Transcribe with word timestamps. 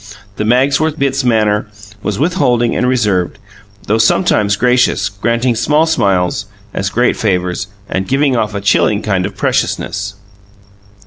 The 0.37 0.45
Magsworth 0.45 0.97
Bitts 0.97 1.23
manner 1.23 1.67
was 2.01 2.17
withholding 2.17 2.75
and 2.75 2.87
reserved, 2.87 3.37
though 3.85 3.99
sometimes 3.99 4.55
gracious, 4.55 5.09
granting 5.09 5.53
small 5.53 5.85
smiles 5.85 6.47
as 6.73 6.89
great 6.89 7.15
favours 7.15 7.67
and 7.87 8.07
giving 8.07 8.35
off 8.35 8.55
a 8.55 8.61
chilling 8.61 9.03
kind 9.03 9.27
of 9.27 9.37
preciousness. 9.37 10.15